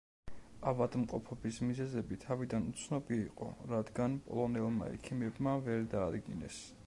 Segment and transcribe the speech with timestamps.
[0.69, 6.65] ავადმყოფობის მიზეზები თავიდან უცნობი იყო, რადგან პოლონელმა ექიმებმა ვერ დაადგინეს.